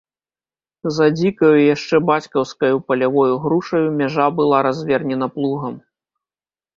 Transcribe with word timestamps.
За 0.97 1.07
дзікаю, 1.17 1.49
яшчэ 1.75 1.99
бацькаўскаю 2.09 2.77
палявою 2.87 3.35
грушаю 3.43 3.81
мяжа 3.99 4.25
была 4.39 4.63
развернена 4.69 5.27
плугам. 5.37 5.77